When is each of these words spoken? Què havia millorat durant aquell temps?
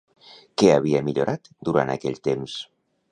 Què 0.61 0.69
havia 0.75 1.01
millorat 1.09 1.51
durant 1.69 1.93
aquell 1.97 2.17
temps? 2.29 2.57